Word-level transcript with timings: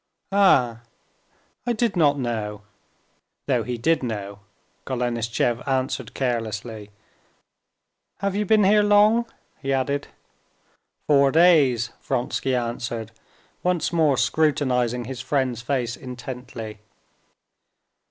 "Ah! 0.31 0.81
I 1.67 1.73
did 1.73 1.95
not 1.95 2.17
know" 2.17 2.63
(though 3.45 3.61
he 3.61 3.77
did 3.77 4.01
know), 4.01 4.39
Golenishtchev 4.87 5.61
answered 5.67 6.15
carelessly. 6.15 6.89
"Have 8.17 8.33
you 8.35 8.43
been 8.43 8.63
here 8.63 8.81
long?" 8.81 9.27
he 9.59 9.71
added. 9.71 10.07
"Four 11.05 11.31
days," 11.31 11.91
Vronsky 12.01 12.55
answered, 12.55 13.11
once 13.61 13.93
more 13.93 14.17
scrutinizing 14.17 15.05
his 15.05 15.21
friend's 15.21 15.61
face 15.61 15.95
intently. 15.95 16.79